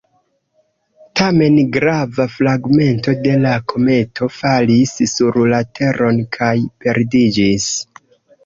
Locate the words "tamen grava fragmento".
1.19-3.13